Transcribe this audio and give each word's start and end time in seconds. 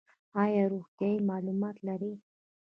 ایا 0.43 0.63
روغتیایی 0.73 1.25
معلومات 1.29 1.75
لرئ؟ 1.85 2.13